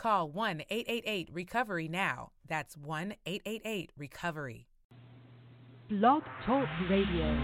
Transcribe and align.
Call 0.00 0.30
1 0.30 0.62
888 0.70 1.28
Recovery 1.30 1.86
now. 1.86 2.30
That's 2.48 2.74
1 2.74 3.12
888 3.26 3.92
Recovery. 3.98 4.66
Blog 5.90 6.22
Talk 6.46 6.66
Radio. 6.88 7.36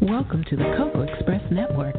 Welcome 0.00 0.44
to 0.48 0.56
the 0.56 0.74
Cocoa 0.78 1.02
Express 1.02 1.42
Network. 1.52 1.94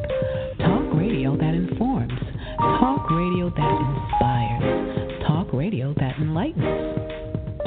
Talk 0.58 0.92
radio 0.94 1.36
that 1.36 1.54
informs, 1.54 2.18
talk 2.58 3.08
radio 3.12 3.48
that 3.48 3.78
inspires, 3.94 5.22
talk 5.24 5.52
radio 5.52 5.94
that 6.00 6.18
enlightens, 6.18 6.90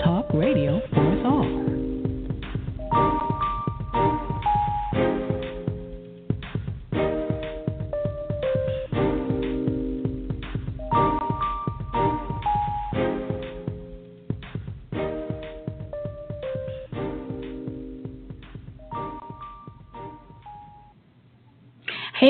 talk 0.04 0.26
radio 0.34 0.82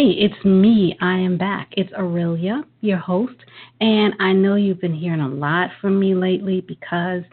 Hey, 0.03 0.15
it's 0.19 0.43
me. 0.43 0.97
I 0.99 1.17
am 1.17 1.37
back. 1.37 1.69
It's 1.77 1.93
Aurelia, 1.93 2.65
your 2.81 2.97
host, 2.97 3.37
and 3.79 4.13
I 4.19 4.33
know 4.33 4.55
you've 4.55 4.81
been 4.81 4.93
hearing 4.93 5.21
a 5.21 5.29
lot 5.29 5.69
from 5.79 5.97
me 5.97 6.13
lately 6.13 6.59
because 6.59 7.23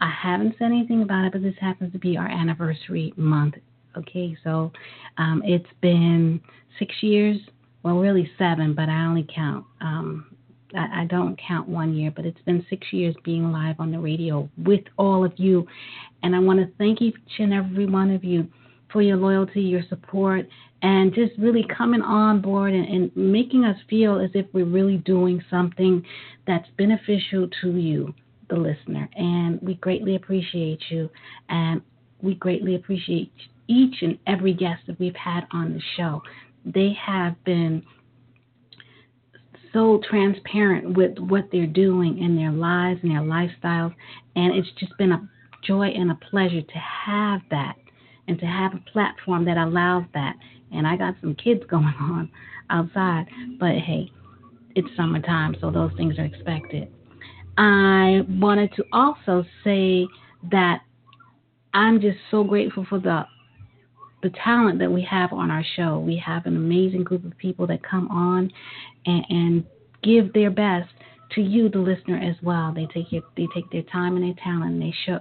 I 0.00 0.10
haven't 0.10 0.54
said 0.58 0.68
anything 0.68 1.02
about 1.02 1.26
it, 1.26 1.32
but 1.32 1.42
this 1.42 1.54
happens 1.60 1.92
to 1.92 1.98
be 1.98 2.16
our 2.16 2.26
anniversary 2.26 3.12
month. 3.18 3.56
Okay, 3.98 4.34
so 4.42 4.72
um, 5.18 5.42
it's 5.44 5.68
been 5.82 6.40
six 6.78 6.94
years, 7.02 7.36
well, 7.82 7.98
really 7.98 8.30
seven, 8.38 8.74
but 8.74 8.88
I 8.88 9.04
only 9.04 9.26
count. 9.34 9.66
Um, 9.82 10.34
I, 10.74 11.02
I 11.02 11.04
don't 11.04 11.38
count 11.46 11.68
one 11.68 11.92
year, 11.92 12.10
but 12.10 12.24
it's 12.24 12.40
been 12.46 12.64
six 12.70 12.86
years 12.90 13.14
being 13.22 13.52
live 13.52 13.78
on 13.78 13.90
the 13.90 13.98
radio 13.98 14.48
with 14.56 14.84
all 14.96 15.26
of 15.26 15.34
you, 15.36 15.66
and 16.22 16.34
I 16.34 16.38
want 16.38 16.58
to 16.60 16.72
thank 16.78 17.02
each 17.02 17.18
and 17.38 17.52
every 17.52 17.84
one 17.84 18.10
of 18.10 18.24
you 18.24 18.48
for 18.92 19.02
your 19.02 19.16
loyalty, 19.16 19.60
your 19.60 19.82
support, 19.88 20.46
and 20.82 21.14
just 21.14 21.32
really 21.38 21.64
coming 21.76 22.02
on 22.02 22.40
board 22.40 22.72
and, 22.72 22.86
and, 22.86 23.16
making 23.16 23.64
us 23.64 23.76
feel 23.88 24.20
as 24.20 24.30
if 24.34 24.46
we're 24.52 24.64
really 24.64 24.98
doing 24.98 25.42
something 25.50 26.04
that's 26.46 26.68
beneficial 26.76 27.48
to 27.62 27.76
you, 27.76 28.14
the 28.50 28.56
listener. 28.56 29.08
And 29.16 29.60
we 29.62 29.74
greatly 29.74 30.16
appreciate 30.16 30.80
you, 30.90 31.08
and 31.48 31.80
we 32.22 32.34
greatly 32.34 32.74
appreciate 32.74 33.32
each 33.66 34.02
and 34.02 34.18
every 34.26 34.52
guest 34.52 34.82
that 34.86 34.98
we've 35.00 35.16
had 35.16 35.46
on 35.52 35.72
the 35.72 35.80
show. 35.96 36.22
They 36.66 36.96
have 37.04 37.42
been 37.44 37.82
so 39.72 40.00
transparent 40.08 40.96
with 40.96 41.18
what 41.18 41.48
they're 41.50 41.66
doing 41.66 42.18
in 42.18 42.36
their 42.36 42.52
lives 42.52 43.00
and 43.02 43.10
their 43.10 43.20
lifestyles, 43.20 43.94
and 44.36 44.54
it's 44.54 44.68
just 44.78 44.96
been 44.98 45.12
a 45.12 45.28
joy 45.66 45.88
and 45.88 46.10
a 46.10 46.18
pleasure 46.30 46.60
to 46.62 46.78
have 46.78 47.40
that 47.50 47.74
and 48.28 48.38
to 48.38 48.46
have 48.46 48.74
a 48.74 48.90
platform 48.90 49.44
that 49.44 49.56
allows 49.56 50.04
that. 50.14 50.34
And 50.72 50.86
I 50.86 50.96
got 50.96 51.14
some 51.20 51.34
kids 51.34 51.62
going 51.68 51.94
on 52.00 52.30
outside, 52.70 53.26
but 53.58 53.72
hey, 53.72 54.10
it's 54.74 54.88
summertime, 54.96 55.56
so 55.60 55.70
those 55.70 55.92
things 55.96 56.18
are 56.18 56.24
expected. 56.24 56.88
I 57.56 58.22
wanted 58.28 58.72
to 58.74 58.84
also 58.92 59.44
say 59.62 60.06
that 60.50 60.80
I'm 61.72 62.00
just 62.00 62.18
so 62.30 62.44
grateful 62.44 62.86
for 62.88 62.98
the 62.98 63.26
the 64.22 64.30
talent 64.42 64.78
that 64.78 64.90
we 64.90 65.02
have 65.02 65.34
on 65.34 65.50
our 65.50 65.62
show. 65.76 65.98
We 65.98 66.16
have 66.16 66.46
an 66.46 66.56
amazing 66.56 67.04
group 67.04 67.26
of 67.26 67.36
people 67.36 67.66
that 67.66 67.82
come 67.82 68.08
on 68.08 68.50
and, 69.04 69.24
and 69.28 69.64
give 70.02 70.32
their 70.32 70.50
best 70.50 70.88
to 71.34 71.40
you, 71.40 71.68
the 71.68 71.78
listener, 71.78 72.18
as 72.18 72.36
well. 72.42 72.72
They 72.74 72.86
take 72.86 73.12
your, 73.12 73.22
they 73.36 73.46
take 73.54 73.70
their 73.70 73.82
time 73.82 74.16
and 74.16 74.24
their 74.24 74.42
talent, 74.42 74.72
and 74.72 74.82
they 74.82 74.94
show, 75.04 75.18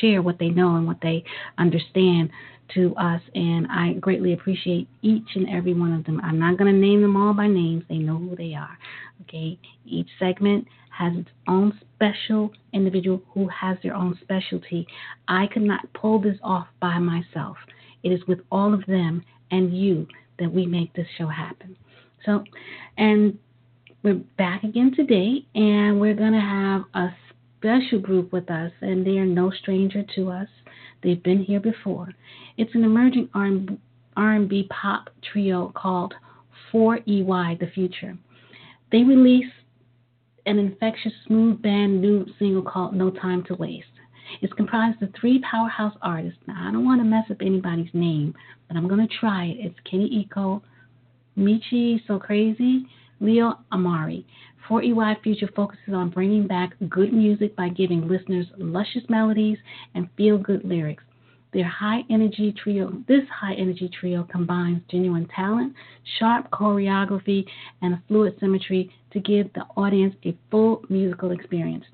share 0.00 0.22
what 0.22 0.38
they 0.38 0.48
know 0.48 0.76
and 0.76 0.86
what 0.86 1.00
they 1.02 1.24
understand 1.58 2.30
to 2.74 2.94
us. 2.96 3.20
And 3.34 3.66
I 3.68 3.94
greatly 3.94 4.32
appreciate 4.32 4.88
each 5.02 5.28
and 5.34 5.48
every 5.48 5.74
one 5.74 5.92
of 5.92 6.04
them. 6.04 6.20
I'm 6.22 6.38
not 6.38 6.58
going 6.58 6.72
to 6.72 6.78
name 6.78 7.02
them 7.02 7.16
all 7.16 7.34
by 7.34 7.46
names; 7.46 7.84
they 7.88 7.98
know 7.98 8.18
who 8.18 8.36
they 8.36 8.54
are. 8.54 8.76
Okay, 9.22 9.58
each 9.84 10.08
segment 10.18 10.66
has 10.90 11.12
its 11.16 11.28
own 11.46 11.78
special 11.94 12.50
individual 12.72 13.22
who 13.34 13.48
has 13.48 13.76
their 13.82 13.94
own 13.94 14.18
specialty. 14.22 14.86
I 15.28 15.46
could 15.52 15.62
not 15.62 15.92
pull 15.92 16.20
this 16.20 16.38
off 16.42 16.66
by 16.80 16.98
myself. 16.98 17.56
It 18.02 18.12
is 18.12 18.20
with 18.26 18.40
all 18.50 18.72
of 18.72 18.84
them 18.86 19.22
and 19.50 19.76
you 19.76 20.06
that 20.38 20.52
we 20.52 20.66
make 20.66 20.92
this 20.94 21.06
show 21.18 21.26
happen. 21.26 21.76
So, 22.24 22.44
and 22.98 23.38
we're 24.02 24.14
back 24.38 24.62
again 24.62 24.92
today, 24.94 25.44
and 25.54 26.00
we're 26.00 26.14
going 26.14 26.32
to 26.32 26.40
have 26.40 26.82
a 26.94 27.08
special 27.58 27.98
group 28.00 28.32
with 28.32 28.50
us, 28.50 28.70
and 28.80 29.06
they 29.06 29.18
are 29.18 29.26
no 29.26 29.50
stranger 29.50 30.02
to 30.14 30.30
us. 30.30 30.48
They've 31.02 31.22
been 31.22 31.42
here 31.42 31.60
before. 31.60 32.08
It's 32.56 32.74
an 32.74 32.84
emerging 32.84 33.30
R&B 33.34 34.68
pop 34.70 35.10
trio 35.32 35.72
called 35.74 36.14
4EY 36.72 37.58
The 37.58 37.70
Future. 37.74 38.16
They 38.92 39.02
released 39.02 39.52
an 40.46 40.58
infectious, 40.58 41.12
smooth 41.26 41.60
band 41.60 42.00
new 42.00 42.26
single 42.38 42.62
called 42.62 42.94
No 42.94 43.10
Time 43.10 43.42
to 43.44 43.54
Waste. 43.54 43.86
It's 44.42 44.52
comprised 44.52 45.02
of 45.02 45.10
three 45.20 45.40
powerhouse 45.50 45.96
artists. 46.02 46.38
Now, 46.46 46.68
I 46.68 46.72
don't 46.72 46.84
want 46.84 47.00
to 47.00 47.04
mess 47.04 47.24
up 47.30 47.38
anybody's 47.40 47.90
name, 47.92 48.34
but 48.68 48.76
I'm 48.76 48.88
going 48.88 49.06
to 49.06 49.14
try 49.20 49.46
it. 49.46 49.56
It's 49.58 49.78
Kenny 49.88 50.28
Iko, 50.28 50.62
Mechie 51.36 52.00
So 52.06 52.18
Crazy, 52.18 52.86
Leo 53.20 53.58
Amari. 53.72 54.26
4EY 54.68 55.22
Future 55.22 55.48
focuses 55.54 55.94
on 55.94 56.10
bringing 56.10 56.46
back 56.46 56.74
good 56.88 57.12
music 57.12 57.54
by 57.54 57.68
giving 57.68 58.08
listeners 58.08 58.46
luscious 58.58 59.04
melodies 59.08 59.58
and 59.94 60.08
feel 60.16 60.38
good 60.38 60.64
lyrics. 60.64 61.04
Their 61.52 61.68
high 61.68 62.00
energy 62.10 62.52
trio, 62.52 62.92
this 63.08 63.22
high 63.28 63.54
energy 63.54 63.88
trio 63.88 64.26
combines 64.30 64.82
genuine 64.90 65.26
talent, 65.34 65.72
sharp 66.18 66.50
choreography, 66.50 67.46
and 67.80 67.94
a 67.94 68.02
fluid 68.08 68.36
symmetry 68.40 68.90
to 69.12 69.20
give 69.20 69.52
the 69.54 69.62
audience 69.76 70.14
a 70.24 70.36
full 70.50 70.82
musical 70.88 71.30
experience. 71.30 71.84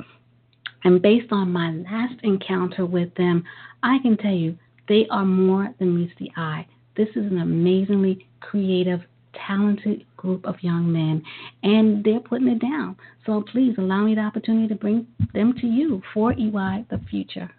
And 0.85 1.01
based 1.01 1.31
on 1.31 1.53
my 1.53 1.71
last 1.73 2.15
encounter 2.25 2.87
with 2.87 3.15
them, 3.15 3.45
I 3.83 3.99
can 4.03 4.17
tell 4.17 4.35
you 4.35 4.59
they 4.89 5.07
are 5.11 5.25
more 5.25 5.73
than 5.79 5.95
meets 5.95 6.13
the 6.19 6.31
eye. 6.37 6.67
This 6.97 7.09
is 7.11 7.31
an 7.31 7.39
amazingly 7.39 8.27
creative 8.41 9.03
talented 9.47 10.05
group 10.23 10.47
of 10.47 10.55
young 10.63 10.91
men, 10.91 11.23
and 11.63 12.03
they're 12.03 12.21
putting 12.21 12.49
it 12.49 12.61
down. 12.61 12.97
So 13.27 13.45
please 13.53 13.75
allow 13.77 14.05
me 14.05 14.15
the 14.15 14.23
opportunity 14.23 14.69
to 14.69 14.75
bring 14.75 15.07
them 15.35 15.53
to 15.61 15.67
you 15.67 16.01
4EY 16.15 16.89
the 16.89 17.01
future. 17.11 17.51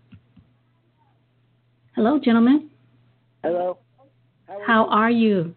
Hello, 1.96 2.20
gentlemen. 2.24 2.70
Hello. 3.44 3.78
How 4.48 4.54
are, 4.54 4.66
How 4.66 4.84
you? 4.84 4.90
are 4.90 5.12
you? 5.12 5.56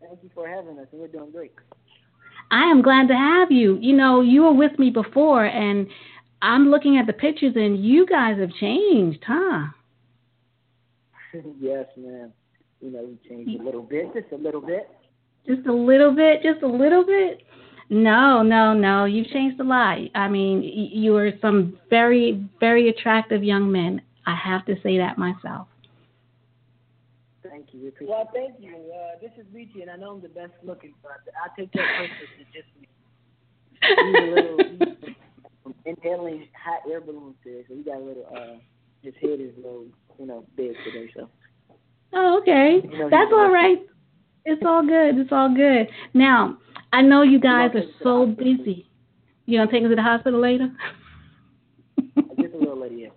Thank 0.00 0.22
you 0.22 0.30
for 0.34 0.46
having 0.46 0.78
us. 0.78 0.86
We're 0.92 1.08
doing 1.08 1.32
great. 1.32 1.52
I 2.50 2.64
am 2.64 2.82
glad 2.82 3.08
to 3.08 3.14
have 3.14 3.50
you. 3.50 3.78
You 3.80 3.96
know, 3.96 4.20
you 4.20 4.42
were 4.42 4.52
with 4.52 4.78
me 4.78 4.90
before, 4.90 5.46
and 5.46 5.86
I'm 6.42 6.68
looking 6.70 6.98
at 6.98 7.06
the 7.06 7.14
pictures, 7.14 7.54
and 7.56 7.82
you 7.82 8.06
guys 8.06 8.38
have 8.38 8.52
changed, 8.60 9.24
huh? 9.26 9.68
yes, 11.58 11.86
ma'am 11.96 12.32
you 12.82 12.90
know, 12.90 13.04
we 13.04 13.28
changed 13.28 13.60
a 13.60 13.64
little 13.64 13.82
bit, 13.82 14.12
just 14.12 14.32
a 14.32 14.36
little 14.36 14.60
bit. 14.60 14.90
Just 15.46 15.66
a 15.66 15.72
little 15.72 16.14
bit, 16.14 16.42
just 16.42 16.62
a 16.62 16.66
little 16.66 17.04
bit. 17.04 17.42
No, 17.90 18.42
no, 18.42 18.72
no. 18.72 19.04
You've 19.04 19.28
changed 19.28 19.60
a 19.60 19.64
lot. 19.64 19.98
I 20.14 20.28
mean, 20.28 20.62
you 20.62 21.16
are 21.16 21.30
some 21.40 21.78
very, 21.90 22.48
very 22.60 22.88
attractive 22.88 23.42
young 23.44 23.70
men. 23.70 24.00
I 24.24 24.34
have 24.34 24.64
to 24.66 24.76
say 24.82 24.98
that 24.98 25.18
myself. 25.18 25.68
Thank 27.42 27.66
you. 27.72 27.92
Well, 28.02 28.30
thank 28.32 28.54
you. 28.60 28.74
Uh, 28.74 29.18
this 29.20 29.32
is 29.36 29.44
Richie, 29.52 29.82
and 29.82 29.90
I 29.90 29.96
know 29.96 30.12
I'm 30.12 30.22
the 30.22 30.28
best 30.28 30.52
looking, 30.62 30.94
but 31.02 31.20
I 31.36 31.48
take 31.58 31.72
that 31.72 31.86
person 31.98 32.26
to 32.38 32.44
just 32.52 32.68
me. 32.80 32.88
He's 33.82 34.16
a 34.16 34.34
little 34.34 35.14
inhaling 35.84 36.48
hot 36.54 36.90
air 36.90 37.00
balloons 37.00 37.34
today, 37.44 37.64
so 37.68 37.74
he 37.74 37.82
got 37.82 37.96
a 37.96 38.04
little. 38.04 38.26
Uh, 38.34 38.58
his 39.02 39.14
head 39.20 39.40
is 39.40 39.52
a 39.58 39.60
little, 39.60 39.86
you 40.18 40.26
know, 40.26 40.46
big 40.56 40.72
today, 40.84 41.12
so. 41.14 41.28
Oh, 42.14 42.38
okay. 42.40 42.80
You 42.82 42.98
know, 42.98 43.10
That's 43.10 43.32
all 43.32 43.50
right. 43.50 43.78
It's 44.44 44.62
all 44.66 44.82
good. 44.82 45.18
It's 45.18 45.32
all 45.32 45.54
good. 45.54 45.88
Now, 46.14 46.58
I 46.92 47.02
know 47.02 47.22
you 47.22 47.40
guys 47.40 47.70
are 47.74 47.84
so 48.02 48.26
busy. 48.26 48.88
You 49.46 49.58
gonna 49.58 49.70
take 49.70 49.82
us 49.82 49.90
to 49.90 49.96
the 49.96 50.02
hospital 50.02 50.40
later? 50.40 50.70
Just 52.40 52.54
a 52.54 52.58
little 52.58 52.80
later, 52.80 53.10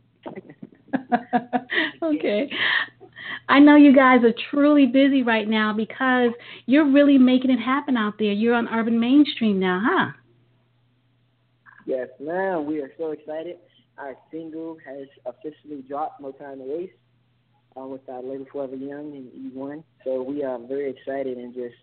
okay. 2.03 2.49
I 3.47 3.59
know 3.59 3.75
you 3.75 3.95
guys 3.95 4.23
are 4.23 4.33
truly 4.49 4.85
busy 4.87 5.21
right 5.23 5.47
now 5.47 5.73
because 5.73 6.31
you're 6.65 6.89
really 6.91 7.17
making 7.17 7.51
it 7.51 7.59
happen 7.59 7.97
out 7.97 8.15
there. 8.17 8.31
You're 8.31 8.55
on 8.55 8.67
Urban 8.67 8.99
Mainstream 8.99 9.59
now, 9.59 9.81
huh? 9.83 10.11
Yes, 11.85 12.07
ma'am. 12.19 12.65
We 12.65 12.81
are 12.81 12.91
so 12.97 13.11
excited. 13.11 13.57
Our 13.97 14.15
single 14.31 14.77
has 14.85 15.07
officially 15.25 15.83
dropped, 15.87 16.21
No 16.21 16.31
Time 16.31 16.57
to 16.57 16.63
Waste, 16.63 16.93
uh, 17.79 17.85
with 17.85 18.07
our 18.09 18.21
label 18.21 18.45
Forever 18.51 18.75
Young 18.75 19.13
and 19.13 19.53
E1. 19.53 19.83
So 20.03 20.21
we 20.23 20.43
are 20.43 20.59
very 20.59 20.89
excited 20.89 21.37
and 21.37 21.53
just 21.53 21.75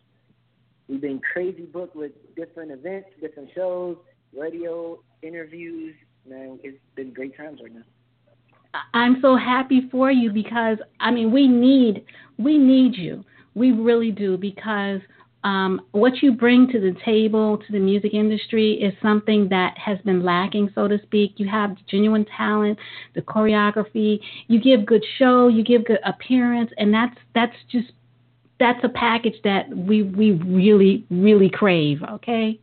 we've 0.89 1.01
been 1.01 1.21
crazy 1.33 1.63
booked 1.63 1.97
with 1.97 2.13
different 2.37 2.71
events, 2.71 3.09
different 3.21 3.51
shows, 3.55 3.97
radio 4.37 4.99
interviews. 5.23 5.95
Man, 6.29 6.59
it's 6.63 6.79
been 6.95 7.13
great 7.13 7.37
times 7.37 7.61
right 7.63 7.75
now. 7.75 7.83
I'm 8.95 9.19
so 9.21 9.37
happy 9.37 9.89
for 9.91 10.11
you 10.11 10.31
because 10.31 10.79
I 11.01 11.11
mean 11.11 11.33
we 11.33 11.47
need 11.47 12.05
we 12.39 12.59
need 12.59 12.97
you. 12.97 13.25
We 13.55 13.73
really 13.73 14.11
do 14.11 14.39
because 14.39 15.01
um, 15.45 15.81
what 15.91 16.23
you 16.23 16.33
bring 16.33 16.69
to 16.69 16.81
the 16.81 16.95
table 17.05 17.59
to 17.59 17.73
the 17.73 17.79
music 17.79 18.15
industry 18.15 18.75
is 18.75 18.95
something 19.03 19.49
that 19.49 19.77
has 19.77 19.99
been 20.05 20.23
lacking, 20.23 20.71
so 20.75 20.87
to 20.87 21.01
speak. 21.03 21.35
You 21.37 21.49
have 21.49 21.77
genuine 21.87 22.25
talent, 22.37 22.79
the 23.15 23.23
choreography. 23.23 24.21
You 24.47 24.61
give 24.61 24.87
good 24.87 25.05
show, 25.19 25.49
you 25.49 25.65
give 25.65 25.85
good 25.85 25.99
appearance, 26.05 26.71
and 26.79 26.95
that's 26.95 27.17
that's 27.35 27.57
just 27.71 27.93
that's 28.61 28.83
a 28.85 28.89
package 28.89 29.35
that 29.43 29.69
we 29.69 30.05
we 30.05 30.33
really 30.33 31.05
really 31.11 31.51
crave. 31.51 31.99
Okay. 32.09 32.61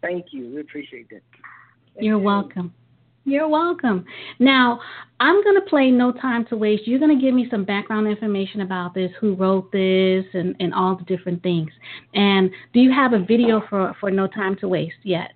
Thank 0.00 0.26
you. 0.32 0.54
We 0.54 0.60
appreciate 0.62 1.10
that. 1.10 1.20
Thank 1.94 2.06
You're 2.06 2.18
you. 2.18 2.24
welcome. 2.24 2.72
You're 3.30 3.48
welcome. 3.48 4.04
Now, 4.40 4.80
I'm 5.20 5.44
going 5.44 5.54
to 5.54 5.64
play 5.68 5.92
No 5.92 6.10
Time 6.10 6.44
to 6.46 6.56
Waste. 6.56 6.88
You're 6.88 6.98
going 6.98 7.16
to 7.16 7.24
give 7.24 7.32
me 7.32 7.46
some 7.48 7.64
background 7.64 8.08
information 8.08 8.62
about 8.62 8.92
this, 8.92 9.12
who 9.20 9.36
wrote 9.36 9.70
this, 9.70 10.24
and, 10.34 10.56
and 10.58 10.74
all 10.74 10.96
the 10.96 11.04
different 11.04 11.40
things. 11.40 11.70
And 12.12 12.50
do 12.74 12.80
you 12.80 12.90
have 12.90 13.12
a 13.12 13.20
video 13.20 13.62
for, 13.70 13.94
for 14.00 14.10
No 14.10 14.26
Time 14.26 14.56
to 14.56 14.68
Waste 14.68 14.96
yet? 15.04 15.30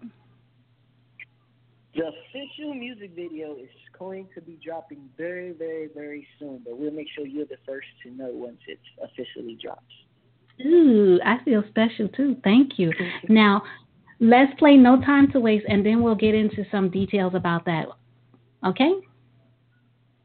The 1.95 2.09
official 2.09 2.75
music 2.75 3.13
video 3.15 3.55
is 3.55 3.69
going 3.97 4.27
to 4.35 4.41
be 4.41 4.59
dropping 4.65 5.09
very, 5.17 5.53
very, 5.53 5.89
very 5.95 6.27
soon, 6.41 6.63
but 6.65 6.77
we'll 6.77 6.91
make 6.91 7.07
sure 7.15 7.25
you're 7.25 7.47
the 7.47 7.59
first 7.65 7.87
to 8.03 8.11
know 8.11 8.31
once 8.33 8.59
it 8.67 8.81
officially 9.05 9.57
drops. 9.63 9.85
Ooh, 10.67 11.21
I 11.25 11.37
feel 11.45 11.63
special 11.69 12.09
too. 12.09 12.37
Thank 12.43 12.73
you. 12.77 12.93
now, 13.29 13.63
let's 14.25 14.53
play 14.59 14.77
No 14.77 15.01
Time 15.01 15.31
to 15.33 15.41
Waste, 15.41 15.67
and 15.69 15.85
then 15.85 16.03
we'll 16.03 16.15
get 16.15 16.35
into 16.35 16.65
some 16.71 16.91
details 16.91 17.35
about 17.35 17.65
that. 17.67 17.87
Okay? 18.67 18.93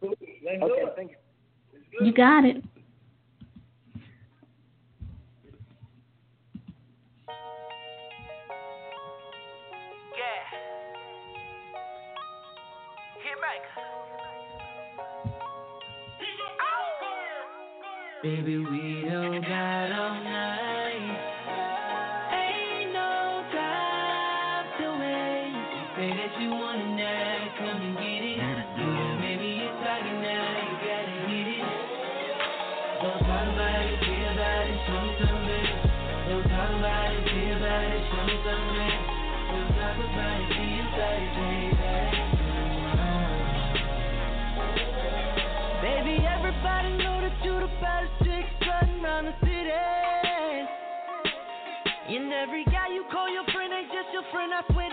Okay, 0.03 0.17
thank 0.95 1.11
you. 1.11 2.05
You 2.05 2.13
got 2.13 2.45
it. 2.45 2.63
Baby, 18.21 18.57
we 18.57 19.05
don't 19.09 19.41
got 19.41 20.28
everybody 46.59 47.03
know 47.03 47.21
that 47.21 47.45
you 47.45 47.55
the 47.55 47.71
baddest 47.79 48.11
chick 48.19 48.43
strutting 48.59 48.99
around 48.99 49.25
the 49.25 49.35
city. 49.39 49.71
And 52.09 52.33
every 52.33 52.65
guy 52.65 52.91
you 52.91 53.05
call 53.11 53.31
your 53.31 53.45
friend 53.53 53.71
ain't 53.71 53.87
just 53.87 54.11
your 54.11 54.23
friend. 54.31 54.51
I 54.51 54.61
swear 54.73 54.89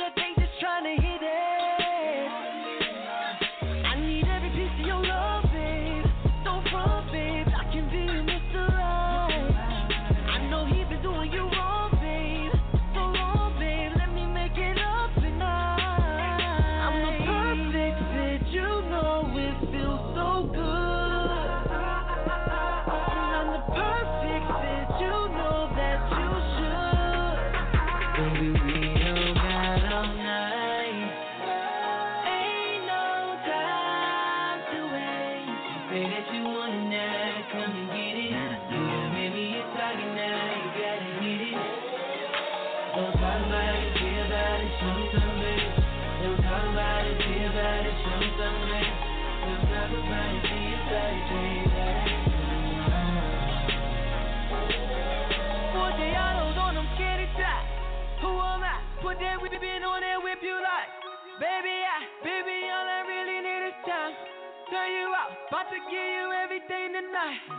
give 65.91 65.95
you 65.95 66.33
everything 66.33 66.93
tonight. 66.93 67.56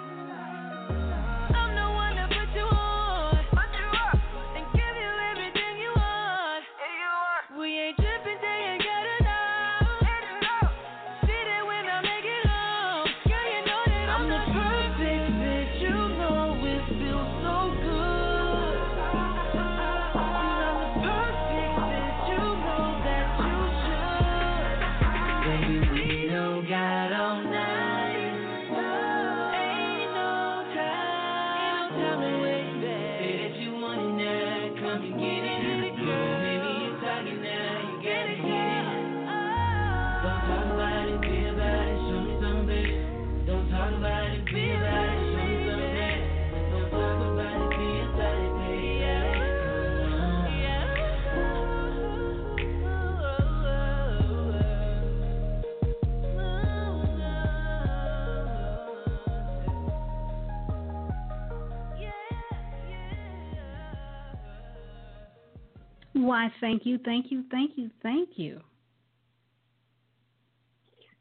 Why, 66.28 66.52
thank 66.60 66.86
you, 66.86 67.00
thank 67.06 67.32
you, 67.32 67.46
thank 67.50 67.78
you, 67.78 67.90
thank 68.04 68.32
you. 68.36 68.60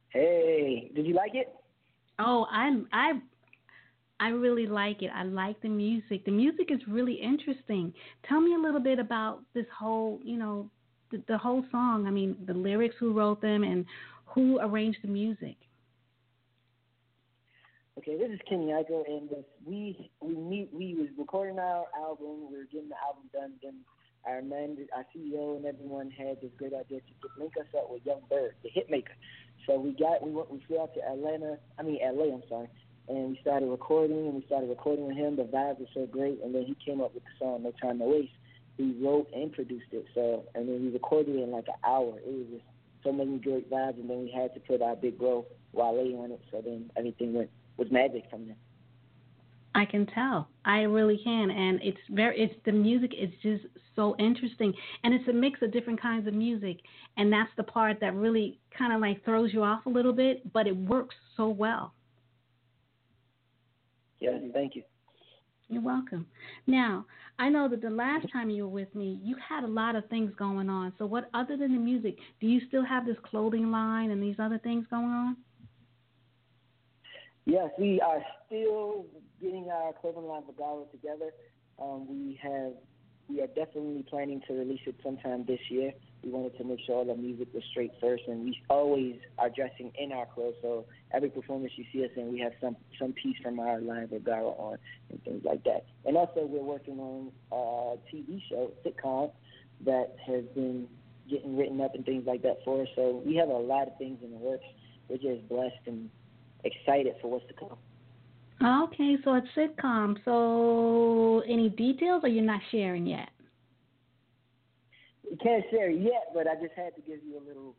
Hey, 0.09 0.91
did 0.97 1.07
you 1.07 1.15
like 1.15 1.31
it? 1.37 1.55
Oh, 2.19 2.45
I 2.51 2.83
I 2.93 3.13
I 4.19 4.31
really 4.31 4.67
like 4.67 5.03
it. 5.03 5.13
I 5.15 5.23
like 5.23 5.63
the 5.63 5.69
music. 5.69 6.25
The 6.25 6.33
music 6.33 6.73
is 6.73 6.81
really 6.89 7.15
interesting. 7.15 7.95
Tell 8.29 8.41
me 8.41 8.57
a 8.57 8.59
little 8.59 8.81
bit 8.81 8.99
about 8.99 9.43
this 9.55 9.67
whole, 9.79 10.19
you 10.25 10.39
know, 10.39 10.69
the, 11.13 11.23
the 11.29 11.39
whole 11.39 11.65
song. 11.71 12.09
I 12.09 12.11
mean, 12.11 12.37
the 12.45 12.55
lyrics, 12.55 12.97
who 12.99 13.13
wrote 13.13 13.41
them, 13.41 13.63
and 13.63 13.87
who 14.25 14.59
arranged 14.61 14.99
the 15.03 15.09
music. 15.09 15.55
Okay, 17.97 18.19
this 18.19 18.33
is 18.33 18.41
Kenny 18.49 18.73
Iko, 18.73 19.05
and 19.07 19.31
we 19.65 20.11
we 20.21 20.35
meet. 20.35 20.69
We 20.73 20.95
was 20.95 21.07
recording 21.17 21.61
our 21.61 21.85
album. 21.97 22.51
We 22.51 22.57
were 22.57 22.65
getting 22.65 22.89
the 22.89 22.97
album 23.07 23.31
done. 23.33 23.53
Then 23.63 23.75
our 24.27 24.43
man, 24.43 24.77
our 24.95 25.05
CEO, 25.15 25.57
and 25.57 25.67
everyone 25.67 26.11
had 26.11 26.41
this 26.41 26.51
great 26.59 26.75
idea 26.75 27.01
to 27.01 27.29
link 27.39 27.53
us 27.59 27.67
up 27.77 27.91
with 27.91 28.05
Young 28.05 28.21
Berg, 28.29 28.53
the 28.63 28.71
hitmaker. 28.71 29.15
So 29.67 29.79
we 29.79 29.93
got 29.93 30.23
we 30.23 30.33
went 30.33 30.51
we 30.51 30.63
flew 30.67 30.81
out 30.81 30.95
to 30.95 31.01
Atlanta. 31.01 31.59
I 31.79 31.83
mean 31.83 31.99
LA. 32.03 32.35
I'm 32.35 32.43
sorry. 32.49 32.69
And 33.09 33.31
we 33.31 33.39
started 33.41 33.67
recording, 33.67 34.27
and 34.27 34.35
we 34.35 34.45
started 34.47 34.69
recording 34.69 35.07
with 35.07 35.17
him. 35.17 35.37
The 35.37 35.45
vibes 35.45 35.79
were 35.79 35.87
so 35.95 36.07
great, 36.07 36.41
and 36.43 36.55
then 36.55 36.65
he 36.65 36.77
came 36.85 37.01
up 37.01 37.15
with 37.15 37.23
the 37.23 37.31
song 37.39 37.63
"No 37.63 37.73
Time 37.81 37.99
to 38.01 38.05
Waste." 38.05 38.33
He 38.77 38.95
wrote 39.01 39.31
and 39.33 39.53
produced 39.53 39.87
it. 39.93 40.05
So, 40.15 40.45
and 40.55 40.69
then 40.69 40.85
we 40.85 40.91
recorded 40.91 41.35
it 41.37 41.43
in 41.43 41.51
like 41.51 41.69
an 41.69 41.81
hour. 41.87 42.19
It 42.19 42.27
was 42.27 42.47
just 42.51 42.65
so 43.05 43.13
many 43.13 43.39
great 43.39 43.71
vibes, 43.71 43.99
and 43.99 44.11
then 44.11 44.21
we 44.21 44.31
had 44.31 44.53
to 44.55 44.61
put 44.61 44.83
our 44.83 44.97
big 44.97 45.19
bro 45.19 45.47
Wale 45.73 46.21
on 46.21 46.33
it. 46.33 46.41
So 46.51 46.61
then 46.61 46.91
everything 46.97 47.33
went 47.33 47.51
was 47.77 47.91
magic 47.91 48.25
from 48.31 48.47
there. 48.47 48.57
I 49.77 49.85
can 49.85 50.07
tell. 50.07 50.49
I 50.65 50.81
really 50.83 51.21
can, 51.23 51.51
and 51.51 51.79
it's 51.83 51.99
very. 52.11 52.41
It's 52.41 52.55
the 52.65 52.73
music 52.73 53.13
is 53.13 53.29
just 53.43 53.65
so 53.95 54.17
interesting, 54.19 54.73
and 55.05 55.13
it's 55.13 55.29
a 55.29 55.33
mix 55.35 55.61
of 55.61 55.71
different 55.71 56.01
kinds 56.01 56.27
of 56.27 56.33
music, 56.33 56.79
and 57.19 57.31
that's 57.31 57.51
the 57.59 57.63
part 57.63 58.01
that 58.01 58.15
really 58.15 58.59
kind 58.77 58.95
of 58.95 59.03
like 59.03 59.23
throws 59.27 59.53
you 59.53 59.63
off 59.63 59.85
a 59.85 59.91
little 59.91 60.15
bit, 60.15 60.51
but 60.55 60.67
it 60.67 60.75
works 60.75 61.15
so 61.37 61.51
well. 61.51 61.93
Yes, 64.19 64.41
thank 64.55 64.77
you. 64.77 64.83
You're 65.69 65.83
welcome. 65.83 66.27
Now, 66.67 67.05
I 67.39 67.51
know 67.51 67.69
that 67.69 67.83
the 67.83 67.91
last 67.91 68.27
time 68.33 68.49
you 68.49 68.63
were 68.63 68.71
with 68.71 68.95
me, 68.95 69.21
you 69.23 69.37
had 69.47 69.63
a 69.63 69.69
lot 69.69 69.95
of 69.95 70.09
things 70.09 70.33
going 70.39 70.71
on. 70.71 70.95
So, 70.97 71.05
what 71.05 71.29
other 71.35 71.59
than 71.59 71.75
the 71.75 71.79
music, 71.79 72.17
do 72.41 72.47
you 72.47 72.63
still 72.67 72.85
have 72.85 73.05
this 73.05 73.17
clothing 73.25 73.71
line 73.71 74.11
and 74.11 74.23
these 74.23 74.37
other 74.39 74.59
things 74.59 74.87
going 74.89 75.05
on? 75.05 75.37
Yes, 77.47 77.71
we 77.79 78.01
are 78.01 78.23
still 78.45 79.07
getting 79.41 79.71
our 79.71 79.93
clothing 79.93 80.27
line 80.27 80.43
for 80.45 80.87
together. 80.91 81.31
Um, 81.81 82.09
we 82.09 82.39
have 82.43 82.73
we 83.29 83.41
are 83.41 83.47
definitely 83.47 84.05
planning 84.09 84.41
to 84.49 84.55
release 84.55 84.81
it 84.87 84.97
sometime 85.03 85.45
this 85.47 85.61
year. 85.69 85.93
We 86.25 86.31
wanted 86.31 86.59
to 86.59 86.65
make 86.65 86.81
sure 86.87 86.97
all 86.97 87.05
the 87.05 87.15
music 87.15 87.49
was 87.55 87.63
straight 87.71 87.93
first, 88.01 88.25
and 88.27 88.45
we 88.45 88.61
always 88.69 89.17
are 89.39 89.49
dressing 89.49 89.93
in 89.97 90.11
our 90.11 90.27
clothes. 90.27 90.55
So 90.61 90.87
every 91.13 91.31
performance 91.31 91.73
you 91.77 91.85
see 91.93 92.05
us 92.05 92.11
in, 92.17 92.33
we 92.33 92.41
have 92.41 92.53
some 92.61 92.77
some 92.99 93.13
piece 93.13 93.37
from 93.43 93.61
our 93.61 93.81
line 93.81 94.05
of 94.05 94.29
on 94.29 94.79
and 95.11 95.23
things 95.23 95.45
like 95.45 95.63
that. 95.65 95.85
And 96.05 96.17
also, 96.17 96.47
we're 96.47 96.65
working 96.65 96.99
on 96.99 97.31
a 97.53 97.97
TV 98.13 98.43
show, 98.49 98.73
sitcom, 98.85 99.31
that 99.85 100.17
has 100.27 100.45
been 100.57 100.89
getting 101.31 101.57
written 101.57 101.81
up 101.81 101.95
and 101.95 102.05
things 102.05 102.27
like 102.27 102.43
that 102.43 102.59
for 102.65 102.83
us. 102.83 102.89
So 102.97 103.23
we 103.25 103.37
have 103.37 103.51
a 103.51 103.53
lot 103.53 103.87
of 103.87 103.97
things 103.99 104.19
in 104.25 104.33
the 104.33 104.37
works. 104.37 104.65
We're 105.09 105.19
just 105.19 105.49
blessed 105.49 105.87
and 105.87 106.11
excited 106.67 107.15
for 107.21 107.31
what's 107.31 107.47
to 107.49 107.55
come. 107.55 107.77
Okay, 108.63 109.17
so 109.23 109.35
it's 109.35 109.49
sitcom. 109.57 110.17
So 110.25 111.43
any 111.47 111.69
details, 111.69 112.23
or 112.25 112.29
you're 112.29 112.45
not 112.45 112.61
sharing 112.71 113.07
yet? 113.07 113.29
We 115.31 115.37
can't 115.37 115.65
share 115.71 115.91
yet, 115.91 116.31
but 116.33 116.47
I 116.47 116.55
just 116.55 116.75
had 116.75 116.95
to 116.95 117.03
give 117.03 117.19
you 117.27 117.39
a 117.39 117.45
little, 117.47 117.75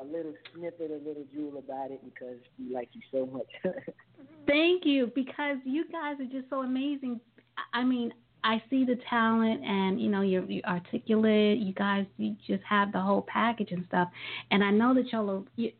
a 0.00 0.04
little 0.04 0.34
snippet, 0.54 0.90
a 0.90 1.08
little 1.08 1.24
jewel 1.34 1.58
about 1.58 1.90
it 1.90 2.00
because 2.04 2.36
we 2.58 2.72
like 2.72 2.90
you 2.92 3.00
so 3.10 3.26
much. 3.26 3.74
Thank 4.46 4.84
you, 4.84 5.10
because 5.14 5.56
you 5.64 5.84
guys 5.90 6.16
are 6.20 6.30
just 6.30 6.48
so 6.50 6.60
amazing. 6.60 7.20
I 7.72 7.82
mean, 7.82 8.12
I 8.44 8.62
see 8.70 8.84
the 8.84 8.98
talent, 9.08 9.62
and 9.64 10.00
you 10.00 10.08
know, 10.08 10.22
you're, 10.22 10.44
you're 10.44 10.64
articulate. 10.64 11.58
You 11.58 11.72
guys, 11.72 12.06
you 12.16 12.36
just 12.46 12.62
have 12.68 12.92
the 12.92 13.00
whole 13.00 13.22
package 13.22 13.72
and 13.72 13.84
stuff. 13.88 14.08
And 14.50 14.62
I 14.62 14.70
know 14.70 14.94
that 14.94 15.12
y'all 15.12 15.30
are. 15.30 15.42
You, 15.56 15.72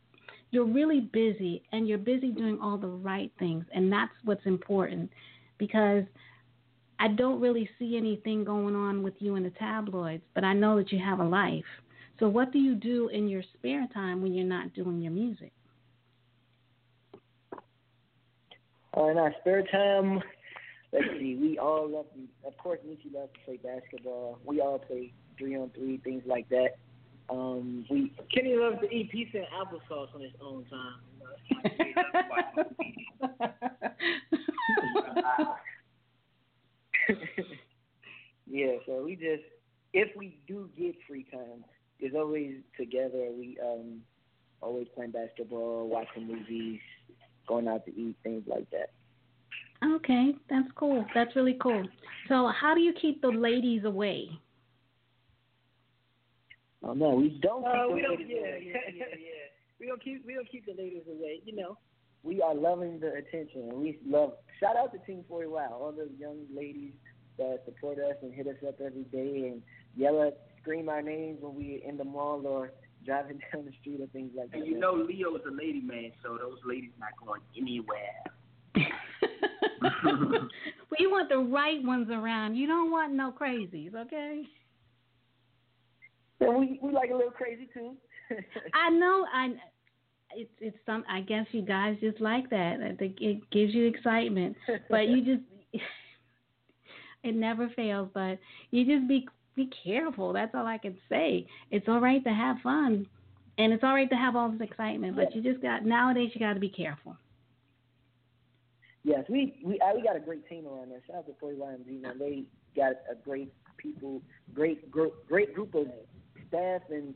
you're 0.52 0.66
really 0.66 1.00
busy 1.00 1.62
and 1.72 1.88
you're 1.88 1.98
busy 1.98 2.30
doing 2.30 2.58
all 2.62 2.76
the 2.76 2.86
right 2.86 3.32
things 3.38 3.64
and 3.74 3.92
that's 3.92 4.12
what's 4.24 4.44
important 4.46 5.10
because 5.58 6.04
I 7.00 7.08
don't 7.08 7.40
really 7.40 7.68
see 7.78 7.96
anything 7.96 8.44
going 8.44 8.76
on 8.76 9.02
with 9.02 9.14
you 9.18 9.34
in 9.34 9.42
the 9.42 9.50
tabloids, 9.50 10.22
but 10.34 10.44
I 10.44 10.52
know 10.52 10.76
that 10.76 10.92
you 10.92 11.00
have 11.00 11.18
a 11.18 11.24
life. 11.24 11.64
So 12.20 12.28
what 12.28 12.52
do 12.52 12.60
you 12.60 12.76
do 12.76 13.08
in 13.08 13.26
your 13.26 13.42
spare 13.54 13.88
time 13.92 14.22
when 14.22 14.32
you're 14.32 14.46
not 14.46 14.72
doing 14.74 15.00
your 15.00 15.10
music? 15.10 15.50
Uh, 18.96 19.06
in 19.06 19.18
our 19.18 19.34
spare 19.40 19.64
time, 19.66 20.20
let's 20.92 21.06
see, 21.18 21.36
we 21.40 21.58
all 21.58 21.88
love, 21.90 22.06
of 22.46 22.56
course, 22.58 22.78
Niecy 22.86 23.12
loves 23.12 23.32
to 23.32 23.40
play 23.46 23.56
basketball. 23.56 24.38
We 24.44 24.60
all 24.60 24.78
play 24.78 25.12
three 25.38 25.56
on 25.56 25.70
three, 25.74 25.96
things 26.04 26.22
like 26.26 26.48
that. 26.50 26.76
Um, 27.30 27.86
we 27.90 28.12
Kenny 28.34 28.56
loves 28.56 28.80
to 28.80 28.90
eat 28.90 29.10
pizza 29.10 29.38
and 29.38 29.46
applesauce 29.46 30.14
on 30.14 30.20
his 30.20 30.32
own 30.40 30.66
time. 30.66 31.00
yeah, 38.46 38.76
so 38.86 39.02
we 39.04 39.16
just 39.16 39.42
if 39.92 40.14
we 40.16 40.38
do 40.46 40.70
get 40.76 40.94
free 41.08 41.24
time, 41.30 41.64
it's 42.00 42.14
always 42.14 42.56
together. 42.78 43.30
We 43.36 43.58
um 43.62 44.02
always 44.60 44.86
playing 44.94 45.12
basketball, 45.12 45.88
watching 45.88 46.26
movies, 46.26 46.80
going 47.46 47.68
out 47.68 47.84
to 47.86 47.94
eat, 47.94 48.16
things 48.22 48.44
like 48.46 48.68
that. 48.70 48.90
Okay, 49.84 50.34
that's 50.48 50.68
cool. 50.76 51.04
That's 51.14 51.34
really 51.34 51.56
cool. 51.60 51.84
So, 52.28 52.50
how 52.58 52.74
do 52.74 52.80
you 52.80 52.92
keep 52.92 53.20
the 53.20 53.28
ladies 53.28 53.84
away? 53.84 54.28
Oh 56.84 56.94
no, 56.94 57.10
we 57.10 57.38
don't. 57.42 57.64
Uh, 57.64 57.86
keep 57.86 57.94
we 57.94 58.02
don't. 58.02 58.20
Yeah, 58.20 58.36
yeah, 58.60 58.72
yeah, 58.94 59.04
yeah. 59.12 59.46
We 59.78 59.86
don't 59.86 60.02
keep. 60.02 60.26
We 60.26 60.34
don't 60.34 60.50
keep 60.50 60.66
the 60.66 60.74
ladies 60.80 61.02
away. 61.08 61.40
You 61.44 61.56
know. 61.56 61.78
we 62.22 62.42
are 62.42 62.54
loving 62.54 63.00
the 63.00 63.12
attention. 63.14 63.68
and 63.70 63.80
We 63.80 63.98
love. 64.06 64.34
Shout 64.60 64.76
out 64.76 64.92
to 64.92 64.98
Team 65.06 65.24
40 65.28 65.48
Wow, 65.48 65.78
all 65.80 65.92
the 65.92 66.08
young 66.18 66.38
ladies 66.54 66.92
that 67.38 67.62
support 67.64 67.98
us 67.98 68.16
and 68.22 68.32
hit 68.32 68.46
us 68.46 68.56
up 68.66 68.80
every 68.80 69.04
day 69.04 69.48
and 69.48 69.62
yell 69.96 70.22
at, 70.22 70.38
scream 70.60 70.88
our 70.88 71.02
names 71.02 71.38
when 71.40 71.54
we're 71.56 71.82
in 71.82 71.96
the 71.96 72.04
mall 72.04 72.46
or 72.46 72.72
driving 73.04 73.40
down 73.52 73.64
the 73.64 73.72
street 73.80 74.00
or 74.00 74.06
things 74.08 74.30
like 74.36 74.50
that. 74.50 74.58
And 74.58 74.66
you 74.66 74.78
know 74.78 74.92
Leo's 74.92 75.40
a 75.46 75.50
lady 75.50 75.80
man, 75.80 76.12
so 76.22 76.36
those 76.36 76.58
ladies 76.64 76.90
not 76.98 77.10
going 77.24 77.40
anywhere. 77.56 78.22
well, 79.82 80.98
you 80.98 81.10
want 81.10 81.28
the 81.28 81.38
right 81.38 81.82
ones 81.82 82.08
around. 82.10 82.54
You 82.54 82.66
don't 82.66 82.90
want 82.90 83.14
no 83.14 83.32
crazies, 83.32 83.94
okay? 83.94 84.42
And 86.46 86.58
we 86.58 86.78
we 86.82 86.92
like 86.92 87.10
a 87.10 87.14
little 87.14 87.30
crazy 87.30 87.68
too. 87.72 87.94
I 88.74 88.90
know. 88.90 89.26
I 89.32 89.54
it's 90.34 90.50
it's 90.60 90.76
some. 90.86 91.04
I 91.08 91.20
guess 91.20 91.46
you 91.52 91.62
guys 91.62 91.96
just 92.00 92.20
like 92.20 92.50
that. 92.50 92.78
I 92.82 92.94
think 92.96 93.16
It 93.20 93.50
gives 93.50 93.74
you 93.74 93.86
excitement, 93.86 94.56
but 94.90 95.08
you 95.08 95.24
just 95.24 95.42
it 97.22 97.34
never 97.34 97.68
fails. 97.70 98.08
But 98.14 98.38
you 98.70 98.84
just 98.84 99.08
be 99.08 99.28
be 99.54 99.70
careful. 99.84 100.32
That's 100.32 100.54
all 100.54 100.66
I 100.66 100.78
can 100.78 100.96
say. 101.08 101.46
It's 101.70 101.88
all 101.88 102.00
right 102.00 102.22
to 102.24 102.30
have 102.30 102.56
fun, 102.62 103.06
and 103.58 103.72
it's 103.72 103.84
all 103.84 103.94
right 103.94 104.08
to 104.10 104.16
have 104.16 104.36
all 104.36 104.50
this 104.50 104.60
excitement. 104.60 105.16
But 105.16 105.34
you 105.34 105.42
just 105.42 105.62
got 105.62 105.84
nowadays. 105.84 106.30
You 106.34 106.40
got 106.40 106.54
to 106.54 106.60
be 106.60 106.70
careful. 106.70 107.16
Yes, 109.04 109.24
we 109.28 109.60
we 109.64 109.80
uh, 109.80 109.94
we 109.94 110.02
got 110.02 110.16
a 110.16 110.20
great 110.20 110.48
team 110.48 110.66
around 110.66 110.90
there. 110.90 111.00
Shout 111.06 111.16
out 111.16 111.26
to 111.26 111.32
40 111.40 111.56
YMZ, 111.58 112.00
man. 112.00 112.18
They 112.18 112.44
got 112.76 112.92
a 113.10 113.14
great 113.22 113.52
people, 113.76 114.22
great 114.54 114.90
group, 114.90 115.26
great 115.26 115.54
group 115.54 115.74
of 115.74 115.88
staff 116.52 116.82
and 116.90 117.14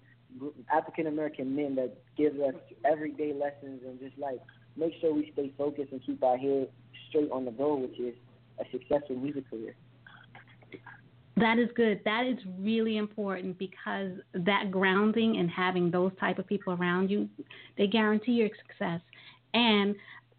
African 0.72 1.06
American 1.06 1.54
men 1.54 1.74
that 1.76 1.96
give 2.16 2.34
us 2.40 2.54
everyday 2.84 3.32
lessons 3.32 3.82
and 3.86 3.98
just 4.00 4.18
like 4.18 4.40
make 4.76 4.92
sure 5.00 5.14
we 5.14 5.30
stay 5.32 5.52
focused 5.56 5.92
and 5.92 6.04
keep 6.04 6.22
our 6.22 6.36
head 6.36 6.68
straight 7.08 7.30
on 7.30 7.44
the 7.44 7.50
goal, 7.50 7.80
which 7.80 7.98
is 7.98 8.14
a 8.58 8.64
successful 8.70 9.16
music 9.16 9.48
career. 9.50 9.74
That 11.38 11.58
is 11.58 11.68
good. 11.76 12.00
That 12.06 12.24
is 12.26 12.38
really 12.58 12.96
important 12.96 13.58
because 13.58 14.12
that 14.32 14.70
grounding 14.70 15.36
and 15.36 15.50
having 15.50 15.90
those 15.90 16.12
type 16.18 16.38
of 16.38 16.46
people 16.46 16.72
around 16.72 17.10
you, 17.10 17.28
they 17.76 17.86
guarantee 17.86 18.32
your 18.32 18.48
success. 18.66 19.00
And 19.52 19.94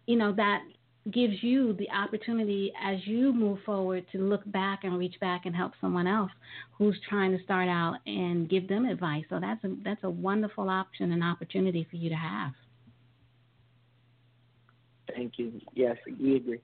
you 0.06 0.16
know 0.16 0.32
that 0.32 0.62
gives 1.12 1.42
you 1.42 1.74
the 1.74 1.88
opportunity 1.90 2.72
as 2.82 2.98
you 3.06 3.32
move 3.32 3.58
forward 3.64 4.04
to 4.12 4.18
look 4.18 4.42
back 4.52 4.84
and 4.84 4.98
reach 4.98 5.18
back 5.20 5.46
and 5.46 5.54
help 5.54 5.72
someone 5.80 6.06
else 6.06 6.30
who's 6.76 6.98
trying 7.08 7.36
to 7.36 7.42
start 7.44 7.68
out 7.68 7.96
and 8.06 8.48
give 8.48 8.68
them 8.68 8.84
advice. 8.84 9.24
So 9.28 9.38
that's 9.40 9.62
a 9.64 9.74
that's 9.84 10.02
a 10.04 10.10
wonderful 10.10 10.68
option 10.68 11.12
and 11.12 11.22
opportunity 11.22 11.86
for 11.90 11.96
you 11.96 12.08
to 12.10 12.16
have. 12.16 12.52
Thank 15.14 15.38
you. 15.38 15.60
Yes, 15.74 15.96
we 16.20 16.36
agree. 16.36 16.60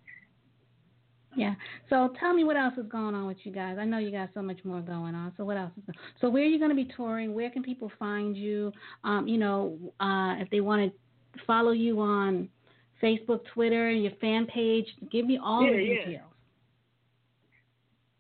Yeah. 1.37 1.55
So 1.91 2.13
tell 2.21 2.33
me 2.33 2.45
what 2.45 2.57
else 2.57 2.75
is 2.77 2.87
going 2.87 3.15
on 3.15 3.27
with 3.27 3.39
you 3.43 3.53
guys. 3.53 3.77
I 3.79 3.85
know 3.85 3.99
you 3.99 4.11
got 4.11 4.31
so 4.35 4.43
much 4.43 4.59
more 4.65 4.81
going 4.81 5.15
on. 5.15 5.33
So 5.37 5.45
what 5.45 5.57
else 5.57 5.73
is 5.77 5.95
So 6.21 6.31
where 6.31 6.45
are 6.45 6.47
you 6.47 6.59
going 6.59 6.71
to 6.71 6.77
be 6.77 6.89
touring? 6.97 7.35
Where 7.35 7.51
can 7.51 7.63
people 7.63 7.91
find 7.99 8.37
you? 8.37 8.73
Um, 9.03 9.27
you 9.27 9.39
know, 9.39 9.77
uh, 10.01 10.37
if 10.39 10.49
they 10.51 10.61
want 10.61 10.93
to 10.93 11.45
follow 11.45 11.73
you 11.73 12.01
on 12.01 12.49
Facebook, 13.05 13.41
Twitter, 13.53 13.91
your 13.91 14.13
fan 14.21 14.47
page, 14.47 14.87
give 15.13 15.27
me 15.27 15.39
all 15.43 15.65
yeah, 15.65 15.73
the 15.73 15.83
yeah. 15.83 16.05
details. 16.05 16.31